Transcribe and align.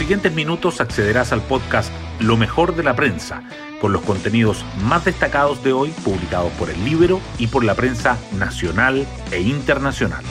siguientes 0.00 0.32
minutos 0.32 0.80
accederás 0.80 1.30
al 1.30 1.42
podcast 1.42 1.92
Lo 2.20 2.38
mejor 2.38 2.74
de 2.74 2.82
la 2.82 2.96
prensa, 2.96 3.42
con 3.82 3.92
los 3.92 4.00
contenidos 4.00 4.64
más 4.82 5.04
destacados 5.04 5.62
de 5.62 5.74
hoy 5.74 5.90
publicados 6.02 6.50
por 6.52 6.70
el 6.70 6.82
libro 6.86 7.20
y 7.38 7.48
por 7.48 7.64
la 7.64 7.74
prensa 7.74 8.16
nacional 8.38 9.06
e 9.30 9.42
internacional. 9.42 10.24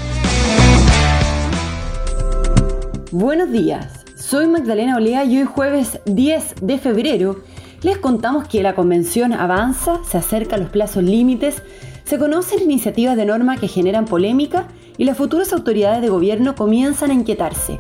Buenos 3.12 3.52
días, 3.52 4.05
soy 4.16 4.48
Magdalena 4.48 4.96
Olea 4.96 5.24
y 5.26 5.38
hoy 5.38 5.46
jueves 5.46 6.00
10 6.06 6.56
de 6.64 6.80
febrero 6.80 7.44
les 7.84 8.00
contamos 8.00 8.48
que 8.48 8.64
la 8.64 8.74
convención 8.74 9.34
avanza, 9.34 10.00
se 10.04 10.18
acerca 10.18 10.56
a 10.56 10.60
los 10.60 10.70
plazos 10.70 11.04
límites, 11.04 11.62
se 12.06 12.18
conocen 12.18 12.64
iniciativas 12.64 13.16
de 13.16 13.28
norma 13.28 13.58
que 13.58 13.68
generan 13.68 14.06
polémica 14.06 14.66
y 14.98 15.06
las 15.06 15.16
futuras 15.16 15.54
autoridades 15.54 16.02
de 16.02 16.10
gobierno 16.10 16.56
comienzan 16.56 17.12
a 17.12 17.14
inquietarse. 17.14 17.80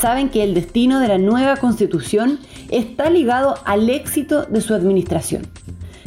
Saben 0.00 0.28
que 0.28 0.44
el 0.44 0.54
destino 0.54 1.00
de 1.00 1.08
la 1.08 1.18
nueva 1.18 1.56
constitución 1.56 2.38
está 2.70 3.10
ligado 3.10 3.56
al 3.64 3.90
éxito 3.90 4.44
de 4.44 4.60
su 4.60 4.72
administración. 4.72 5.48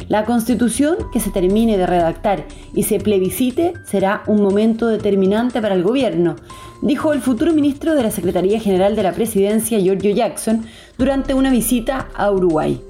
La 0.08 0.24
constitución 0.24 0.96
que 1.12 1.20
se 1.20 1.30
termine 1.30 1.76
de 1.76 1.86
redactar 1.86 2.46
y 2.74 2.84
se 2.84 2.98
plebiscite 3.00 3.74
será 3.84 4.22
un 4.26 4.42
momento 4.42 4.86
determinante 4.86 5.60
para 5.60 5.74
el 5.74 5.82
gobierno, 5.82 6.36
dijo 6.80 7.12
el 7.12 7.20
futuro 7.20 7.52
ministro 7.52 7.94
de 7.94 8.02
la 8.02 8.10
Secretaría 8.10 8.58
General 8.60 8.96
de 8.96 9.02
la 9.02 9.12
Presidencia, 9.12 9.78
Giorgio 9.78 10.14
Jackson, 10.14 10.64
durante 10.96 11.34
una 11.34 11.50
visita 11.50 12.08
a 12.14 12.30
Uruguay. 12.30 12.80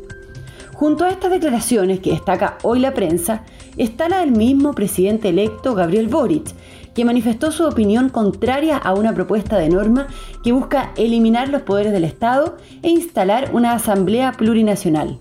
Junto 0.82 1.04
a 1.04 1.10
estas 1.10 1.30
declaraciones 1.30 2.00
que 2.00 2.10
destaca 2.10 2.58
hoy 2.64 2.80
la 2.80 2.92
prensa, 2.92 3.44
está 3.76 4.08
la 4.08 4.18
del 4.18 4.32
mismo 4.32 4.72
presidente 4.72 5.28
electo 5.28 5.76
Gabriel 5.76 6.08
Boric, 6.08 6.52
que 6.92 7.04
manifestó 7.04 7.52
su 7.52 7.64
opinión 7.64 8.08
contraria 8.08 8.78
a 8.78 8.92
una 8.92 9.14
propuesta 9.14 9.58
de 9.58 9.68
norma 9.68 10.08
que 10.42 10.50
busca 10.50 10.90
eliminar 10.96 11.50
los 11.50 11.62
poderes 11.62 11.92
del 11.92 12.02
Estado 12.02 12.56
e 12.82 12.88
instalar 12.88 13.50
una 13.52 13.74
asamblea 13.74 14.32
plurinacional. 14.32 15.20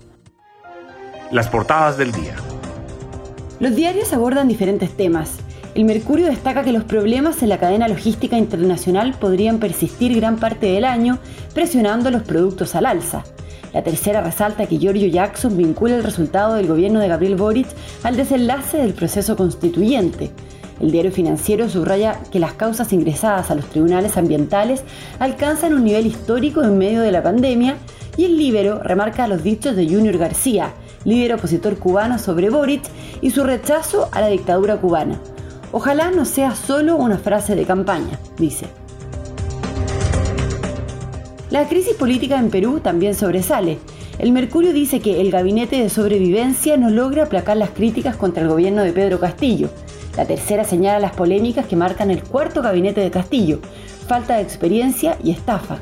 Las 1.30 1.48
portadas 1.48 1.96
del 1.96 2.10
día. 2.10 2.34
Los 3.60 3.76
diarios 3.76 4.12
abordan 4.12 4.48
diferentes 4.48 4.90
temas. 4.96 5.36
El 5.76 5.84
Mercurio 5.84 6.26
destaca 6.26 6.64
que 6.64 6.72
los 6.72 6.82
problemas 6.82 7.40
en 7.40 7.50
la 7.50 7.58
cadena 7.58 7.86
logística 7.86 8.36
internacional 8.36 9.14
podrían 9.14 9.60
persistir 9.60 10.16
gran 10.16 10.38
parte 10.38 10.66
del 10.66 10.84
año, 10.84 11.20
presionando 11.54 12.10
los 12.10 12.24
productos 12.24 12.74
al 12.74 12.84
alza. 12.86 13.22
La 13.72 13.82
tercera 13.82 14.20
resalta 14.20 14.66
que 14.66 14.78
Giorgio 14.78 15.08
Jackson 15.08 15.56
vincula 15.56 15.96
el 15.96 16.04
resultado 16.04 16.54
del 16.54 16.66
gobierno 16.66 17.00
de 17.00 17.08
Gabriel 17.08 17.36
Boric 17.36 17.68
al 18.02 18.16
desenlace 18.16 18.78
del 18.78 18.92
proceso 18.92 19.36
constituyente. 19.36 20.30
El 20.80 20.90
diario 20.90 21.12
financiero 21.12 21.68
subraya 21.68 22.18
que 22.30 22.38
las 22.40 22.54
causas 22.54 22.92
ingresadas 22.92 23.50
a 23.50 23.54
los 23.54 23.66
tribunales 23.66 24.16
ambientales 24.16 24.82
alcanzan 25.20 25.74
un 25.74 25.84
nivel 25.84 26.06
histórico 26.06 26.62
en 26.62 26.76
medio 26.76 27.02
de 27.02 27.12
la 27.12 27.22
pandemia 27.22 27.76
y 28.16 28.24
el 28.24 28.36
Libero 28.36 28.82
remarca 28.82 29.28
los 29.28 29.42
dichos 29.42 29.76
de 29.76 29.86
Junior 29.86 30.18
García, 30.18 30.72
líder 31.04 31.34
opositor 31.34 31.78
cubano 31.78 32.18
sobre 32.18 32.50
Boric 32.50 32.82
y 33.20 33.30
su 33.30 33.44
rechazo 33.44 34.08
a 34.12 34.20
la 34.20 34.28
dictadura 34.28 34.76
cubana. 34.76 35.18
Ojalá 35.70 36.10
no 36.10 36.24
sea 36.26 36.54
solo 36.54 36.96
una 36.96 37.16
frase 37.16 37.54
de 37.54 37.64
campaña, 37.64 38.18
dice. 38.36 38.81
La 41.52 41.68
crisis 41.68 41.94
política 41.96 42.38
en 42.38 42.48
Perú 42.48 42.80
también 42.80 43.14
sobresale. 43.14 43.76
El 44.18 44.32
Mercurio 44.32 44.72
dice 44.72 45.00
que 45.00 45.20
el 45.20 45.30
gabinete 45.30 45.76
de 45.76 45.90
sobrevivencia 45.90 46.78
no 46.78 46.88
logra 46.88 47.24
aplacar 47.24 47.58
las 47.58 47.68
críticas 47.68 48.16
contra 48.16 48.42
el 48.42 48.48
gobierno 48.48 48.82
de 48.82 48.94
Pedro 48.94 49.20
Castillo. 49.20 49.68
La 50.16 50.24
tercera 50.24 50.64
señala 50.64 50.98
las 50.98 51.12
polémicas 51.12 51.66
que 51.66 51.76
marcan 51.76 52.10
el 52.10 52.22
cuarto 52.22 52.62
gabinete 52.62 53.02
de 53.02 53.10
Castillo, 53.10 53.58
falta 54.08 54.36
de 54.36 54.42
experiencia 54.42 55.18
y 55.22 55.30
estafa. 55.30 55.76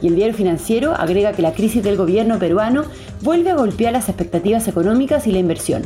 Y 0.00 0.08
el 0.08 0.16
diario 0.16 0.34
financiero 0.34 0.92
agrega 0.92 1.34
que 1.34 1.42
la 1.42 1.54
crisis 1.54 1.84
del 1.84 1.96
gobierno 1.96 2.40
peruano 2.40 2.82
vuelve 3.20 3.52
a 3.52 3.54
golpear 3.54 3.92
las 3.92 4.08
expectativas 4.08 4.66
económicas 4.66 5.28
y 5.28 5.30
la 5.30 5.38
inversión. 5.38 5.84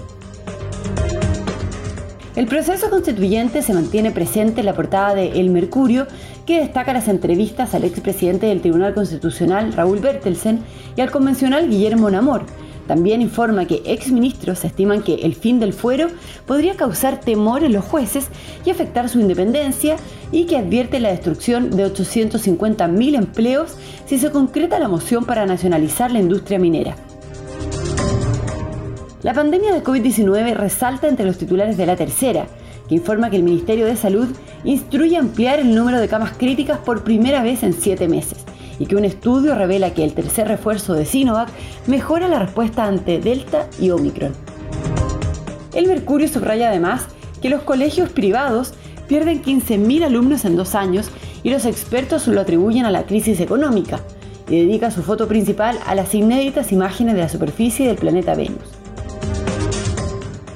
El 2.36 2.44
proceso 2.44 2.90
constituyente 2.90 3.62
se 3.62 3.72
mantiene 3.72 4.10
presente 4.10 4.60
en 4.60 4.66
la 4.66 4.74
portada 4.74 5.14
de 5.14 5.40
El 5.40 5.48
Mercurio, 5.48 6.06
que 6.44 6.60
destaca 6.60 6.92
las 6.92 7.08
entrevistas 7.08 7.74
al 7.74 7.84
expresidente 7.84 8.44
del 8.44 8.60
Tribunal 8.60 8.92
Constitucional, 8.92 9.72
Raúl 9.72 10.00
Bertelsen, 10.00 10.60
y 10.96 11.00
al 11.00 11.10
convencional 11.10 11.70
Guillermo 11.70 12.10
Namor. 12.10 12.44
También 12.86 13.22
informa 13.22 13.64
que 13.64 13.80
exministros 13.86 14.66
estiman 14.66 15.02
que 15.02 15.14
el 15.14 15.34
fin 15.34 15.58
del 15.58 15.72
fuero 15.72 16.08
podría 16.46 16.76
causar 16.76 17.20
temor 17.20 17.64
en 17.64 17.72
los 17.72 17.86
jueces 17.86 18.26
y 18.66 18.70
afectar 18.70 19.08
su 19.08 19.18
independencia 19.18 19.96
y 20.30 20.44
que 20.44 20.58
advierte 20.58 21.00
la 21.00 21.12
destrucción 21.12 21.70
de 21.70 21.86
850.000 21.86 23.16
empleos 23.16 23.78
si 24.04 24.18
se 24.18 24.30
concreta 24.30 24.78
la 24.78 24.88
moción 24.88 25.24
para 25.24 25.46
nacionalizar 25.46 26.10
la 26.10 26.20
industria 26.20 26.58
minera. 26.58 26.96
La 29.26 29.34
pandemia 29.34 29.74
de 29.74 29.82
COVID-19 29.82 30.54
resalta 30.54 31.08
entre 31.08 31.26
los 31.26 31.36
titulares 31.36 31.76
de 31.76 31.84
la 31.84 31.96
tercera, 31.96 32.46
que 32.88 32.94
informa 32.94 33.28
que 33.28 33.34
el 33.34 33.42
Ministerio 33.42 33.84
de 33.84 33.96
Salud 33.96 34.28
instruye 34.62 35.16
ampliar 35.16 35.58
el 35.58 35.74
número 35.74 35.98
de 35.98 36.06
camas 36.06 36.36
críticas 36.36 36.78
por 36.78 37.02
primera 37.02 37.42
vez 37.42 37.64
en 37.64 37.72
siete 37.72 38.06
meses 38.06 38.44
y 38.78 38.86
que 38.86 38.94
un 38.94 39.04
estudio 39.04 39.56
revela 39.56 39.94
que 39.94 40.04
el 40.04 40.14
tercer 40.14 40.46
refuerzo 40.46 40.94
de 40.94 41.04
Sinovac 41.04 41.48
mejora 41.88 42.28
la 42.28 42.38
respuesta 42.38 42.84
ante 42.84 43.18
Delta 43.18 43.66
y 43.80 43.90
Omicron. 43.90 44.32
El 45.74 45.88
Mercurio 45.88 46.28
subraya 46.28 46.68
además 46.68 47.08
que 47.42 47.50
los 47.50 47.62
colegios 47.62 48.10
privados 48.10 48.74
pierden 49.08 49.42
15.000 49.42 50.04
alumnos 50.04 50.44
en 50.44 50.54
dos 50.54 50.76
años 50.76 51.10
y 51.42 51.50
los 51.50 51.64
expertos 51.64 52.28
lo 52.28 52.40
atribuyen 52.40 52.84
a 52.84 52.92
la 52.92 53.06
crisis 53.06 53.40
económica 53.40 53.98
y 54.48 54.60
dedica 54.60 54.92
su 54.92 55.02
foto 55.02 55.26
principal 55.26 55.80
a 55.84 55.96
las 55.96 56.14
inéditas 56.14 56.70
imágenes 56.70 57.16
de 57.16 57.22
la 57.22 57.28
superficie 57.28 57.88
del 57.88 57.96
planeta 57.96 58.36
Venus. 58.36 58.85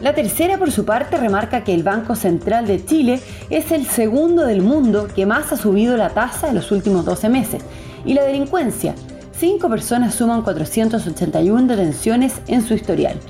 La 0.01 0.15
tercera, 0.15 0.57
por 0.57 0.73
su 0.73 0.87
parte, 0.87 1.19
remarca 1.19 1.63
que 1.63 1.75
el 1.75 1.83
Banco 1.83 2.15
Central 2.15 2.67
de 2.67 2.83
Chile 2.83 3.21
es 3.51 3.71
el 3.71 3.87
segundo 3.87 4.47
del 4.47 4.63
mundo 4.63 5.09
que 5.15 5.27
más 5.27 5.53
ha 5.53 5.59
subido 5.59 5.95
la 5.99 6.09
tasa 6.09 6.49
en 6.49 6.55
los 6.55 6.73
últimos 6.73 7.05
12 7.05 7.29
meses. 7.29 7.63
Y 8.07 8.15
la 8.15 8.25
delincuencia, 8.25 8.95
cinco 9.39 9.69
personas 9.69 10.15
suman 10.15 10.41
481 10.41 11.67
detenciones 11.67 12.41
en 12.47 12.63
su 12.67 12.73
historial. 12.73 13.21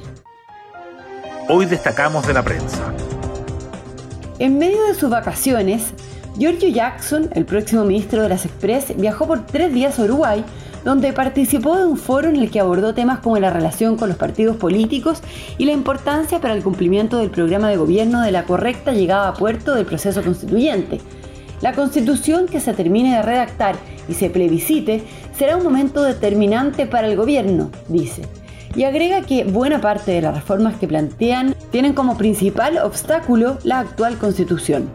Hoy 1.49 1.67
destacamos 1.67 2.25
de 2.29 2.35
la 2.35 2.45
prensa. 2.45 2.95
En 4.39 4.57
medio 4.57 4.81
de 4.85 4.95
sus 4.95 5.11
vacaciones, 5.11 5.93
Giorgio 6.39 6.69
Jackson, 6.69 7.31
el 7.35 7.47
próximo 7.47 7.83
ministro 7.85 8.23
de 8.23 8.29
las 8.29 8.45
Express, 8.45 8.97
viajó 8.97 9.27
por 9.27 9.45
tres 9.45 9.75
días 9.75 9.99
a 9.99 10.05
Uruguay 10.05 10.45
donde 10.85 11.13
participó 11.13 11.77
de 11.77 11.87
un 11.87 11.97
foro 11.97 12.29
en 12.29 12.37
el 12.37 12.51
que 12.51 12.61
abordó 12.61 12.95
temas 12.95 13.21
como 13.21 13.39
la 13.39 13.51
relación 13.51 13.97
con 13.97 14.09
los 14.09 14.19
partidos 14.19 14.57
políticos 14.57 15.23
y 15.59 15.65
la 15.65 15.73
importancia 15.73 16.41
para 16.41 16.55
el 16.55 16.63
cumplimiento 16.63 17.19
del 17.19 17.31
programa 17.31 17.69
de 17.69 17.77
gobierno 17.77 18.23
de 18.23 18.33
la 18.33 18.45
correcta 18.45 18.93
llegada 18.93 19.29
a 19.29 19.35
puerto 19.35 19.75
del 19.75 19.87
proceso 19.87 20.23
constituyente. 20.23 21.01
La 21.61 21.75
constitución 21.75 22.47
que 22.47 22.61
se 22.61 22.73
termine 22.73 23.17
de 23.17 23.23
redactar 23.23 23.77
y 24.09 24.15
se 24.15 24.31
plebiscite 24.31 25.03
será 25.37 25.57
un 25.57 25.65
momento 25.65 26.03
determinante 26.03 26.87
para 26.87 27.07
el 27.07 27.17
gobierno, 27.17 27.71
dice. 27.89 28.23
Y 28.75 28.85
agrega 28.85 29.23
que 29.23 29.45
buena 29.45 29.81
parte 29.81 30.13
de 30.13 30.23
las 30.23 30.35
reformas 30.35 30.77
que 30.77 30.89
plantean 30.89 31.55
tienen 31.71 31.93
como 31.93 32.17
principal 32.17 32.79
obstáculo 32.79 33.59
la 33.65 33.81
actual 33.81 34.17
constitución. 34.17 34.89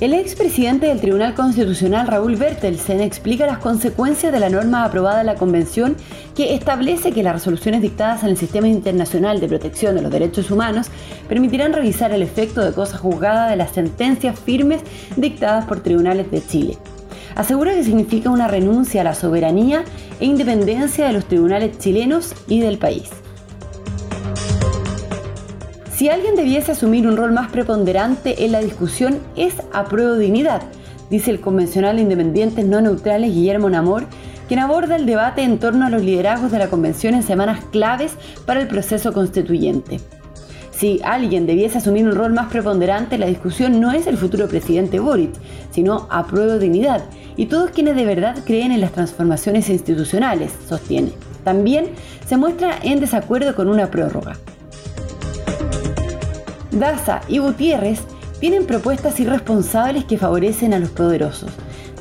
El 0.00 0.14
expresidente 0.14 0.86
del 0.86 1.00
Tribunal 1.00 1.34
Constitucional, 1.34 2.06
Raúl 2.06 2.36
Bertelsen, 2.36 3.00
explica 3.00 3.46
las 3.46 3.58
consecuencias 3.58 4.32
de 4.32 4.38
la 4.38 4.48
norma 4.48 4.84
aprobada 4.84 5.22
en 5.22 5.26
la 5.26 5.34
Convención 5.34 5.96
que 6.36 6.54
establece 6.54 7.10
que 7.10 7.24
las 7.24 7.32
resoluciones 7.32 7.82
dictadas 7.82 8.22
en 8.22 8.28
el 8.28 8.36
Sistema 8.36 8.68
Internacional 8.68 9.40
de 9.40 9.48
Protección 9.48 9.96
de 9.96 10.02
los 10.02 10.12
Derechos 10.12 10.52
Humanos 10.52 10.86
permitirán 11.28 11.72
revisar 11.72 12.12
el 12.12 12.22
efecto 12.22 12.64
de 12.64 12.72
cosa 12.72 12.96
juzgada 12.96 13.50
de 13.50 13.56
las 13.56 13.72
sentencias 13.72 14.38
firmes 14.38 14.82
dictadas 15.16 15.64
por 15.64 15.80
tribunales 15.80 16.30
de 16.30 16.46
Chile. 16.46 16.78
Asegura 17.34 17.74
que 17.74 17.82
significa 17.82 18.30
una 18.30 18.46
renuncia 18.46 19.00
a 19.00 19.04
la 19.04 19.16
soberanía 19.16 19.82
e 20.20 20.26
independencia 20.26 21.08
de 21.08 21.12
los 21.12 21.24
tribunales 21.24 21.76
chilenos 21.76 22.36
y 22.46 22.60
del 22.60 22.78
país. 22.78 23.10
Si 25.98 26.08
alguien 26.08 26.36
debiese 26.36 26.70
asumir 26.70 27.08
un 27.08 27.16
rol 27.16 27.32
más 27.32 27.50
preponderante 27.50 28.44
en 28.44 28.52
la 28.52 28.60
discusión 28.60 29.18
es 29.34 29.54
apruebo 29.72 30.14
dignidad, 30.14 30.62
dice 31.10 31.32
el 31.32 31.40
convencional 31.40 31.96
de 31.96 32.02
independientes 32.02 32.64
no 32.64 32.80
neutrales 32.80 33.34
Guillermo 33.34 33.68
Namor, 33.68 34.04
quien 34.46 34.60
aborda 34.60 34.94
el 34.94 35.06
debate 35.06 35.42
en 35.42 35.58
torno 35.58 35.86
a 35.86 35.90
los 35.90 36.04
liderazgos 36.04 36.52
de 36.52 36.60
la 36.60 36.70
convención 36.70 37.14
en 37.14 37.24
semanas 37.24 37.64
claves 37.72 38.12
para 38.46 38.60
el 38.60 38.68
proceso 38.68 39.12
constituyente. 39.12 39.98
Si 40.70 41.00
alguien 41.02 41.46
debiese 41.46 41.78
asumir 41.78 42.06
un 42.06 42.14
rol 42.14 42.32
más 42.32 42.48
preponderante, 42.48 43.18
la 43.18 43.26
discusión 43.26 43.80
no 43.80 43.90
es 43.90 44.06
el 44.06 44.16
futuro 44.16 44.46
presidente 44.46 45.00
Boric, 45.00 45.32
sino 45.72 46.06
apruebo 46.10 46.60
dignidad 46.60 47.02
y 47.36 47.46
todos 47.46 47.72
quienes 47.72 47.96
de 47.96 48.04
verdad 48.04 48.38
creen 48.46 48.70
en 48.70 48.82
las 48.82 48.92
transformaciones 48.92 49.68
institucionales, 49.68 50.52
sostiene. 50.68 51.10
También 51.42 51.86
se 52.24 52.36
muestra 52.36 52.78
en 52.84 53.00
desacuerdo 53.00 53.56
con 53.56 53.66
una 53.66 53.90
prórroga. 53.90 54.36
Daza 56.78 57.20
y 57.28 57.38
Gutiérrez 57.38 58.00
tienen 58.40 58.66
propuestas 58.66 59.18
irresponsables 59.18 60.04
que 60.04 60.18
favorecen 60.18 60.72
a 60.72 60.78
los 60.78 60.90
poderosos, 60.90 61.50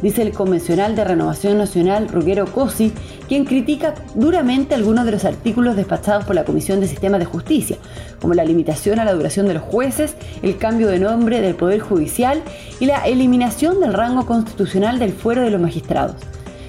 dice 0.01 0.21
el 0.21 0.33
convencional 0.33 0.95
de 0.95 1.03
Renovación 1.03 1.57
Nacional 1.57 2.07
Ruggero 2.07 2.45
Cosi, 2.45 2.93
quien 3.27 3.45
critica 3.45 3.95
duramente 4.13 4.75
algunos 4.75 5.05
de 5.05 5.11
los 5.11 5.25
artículos 5.25 5.75
despachados 5.75 6.25
por 6.25 6.35
la 6.35 6.45
Comisión 6.45 6.79
de 6.79 6.87
Sistemas 6.87 7.19
de 7.19 7.25
Justicia, 7.25 7.77
como 8.21 8.35
la 8.35 8.45
limitación 8.45 8.99
a 8.99 9.05
la 9.05 9.13
duración 9.13 9.47
de 9.47 9.55
los 9.55 9.63
jueces, 9.63 10.15
el 10.43 10.57
cambio 10.57 10.87
de 10.89 10.99
nombre 10.99 11.41
del 11.41 11.55
Poder 11.55 11.79
Judicial 11.79 12.41
y 12.79 12.85
la 12.85 13.07
eliminación 13.07 13.79
del 13.79 13.93
rango 13.93 14.25
constitucional 14.25 14.99
del 14.99 15.13
fuero 15.13 15.41
de 15.41 15.49
los 15.49 15.61
magistrados. 15.61 16.17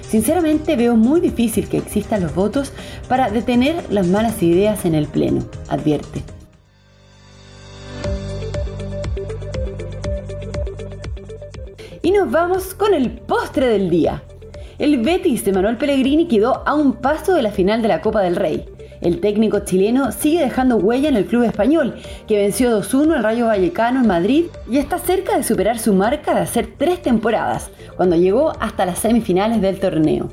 Sinceramente 0.09 0.75
veo 0.75 0.95
muy 0.95 1.21
difícil 1.21 1.69
que 1.69 1.77
existan 1.77 2.23
los 2.23 2.33
votos 2.33 2.71
para 3.07 3.29
detener 3.29 3.75
las 3.91 4.07
malas 4.07 4.41
ideas 4.41 4.85
en 4.85 4.95
el 4.95 5.05
Pleno, 5.05 5.43
advierte. 5.67 6.23
Y 12.01 12.11
nos 12.11 12.31
vamos 12.31 12.73
con 12.73 12.93
el 12.93 13.11
postre 13.11 13.67
del 13.67 13.89
día. 13.89 14.23
El 14.77 15.01
Betis 15.01 15.43
de 15.43 15.51
Manuel 15.51 15.75
Pellegrini 15.75 16.27
quedó 16.29 16.63
a 16.65 16.73
un 16.73 16.93
paso 16.93 17.33
de 17.33 17.41
la 17.41 17.51
final 17.51 17.81
de 17.81 17.89
la 17.89 17.99
Copa 17.99 18.21
del 18.21 18.37
Rey. 18.37 18.65
El 19.01 19.19
técnico 19.19 19.59
chileno 19.59 20.13
sigue 20.13 20.41
dejando 20.41 20.77
huella 20.77 21.09
en 21.09 21.17
el 21.17 21.25
club 21.25 21.43
español, 21.43 21.95
que 22.27 22.37
venció 22.37 22.79
2-1 22.79 23.17
al 23.17 23.23
Rayo 23.23 23.47
Vallecano 23.47 23.99
en 23.99 24.07
Madrid 24.07 24.45
y 24.69 24.77
está 24.77 24.97
cerca 24.97 25.35
de 25.35 25.43
superar 25.43 25.77
su 25.77 25.93
marca 25.93 26.33
de 26.33 26.41
hacer 26.41 26.69
tres 26.77 27.01
temporadas, 27.01 27.69
cuando 27.97 28.15
llegó 28.15 28.53
hasta 28.61 28.85
las 28.85 28.99
semifinales 28.99 29.61
del 29.61 29.79
torneo. 29.79 30.29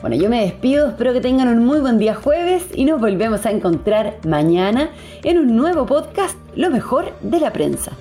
Bueno, 0.00 0.16
yo 0.16 0.30
me 0.30 0.42
despido, 0.42 0.88
espero 0.88 1.12
que 1.12 1.20
tengan 1.20 1.48
un 1.48 1.66
muy 1.66 1.80
buen 1.80 1.98
día 1.98 2.14
jueves 2.14 2.64
y 2.74 2.86
nos 2.86 3.00
volvemos 3.00 3.44
a 3.44 3.50
encontrar 3.50 4.16
mañana 4.24 4.88
en 5.24 5.38
un 5.38 5.56
nuevo 5.56 5.84
podcast, 5.84 6.38
Lo 6.56 6.70
mejor 6.70 7.12
de 7.20 7.40
la 7.40 7.52
prensa. 7.52 7.92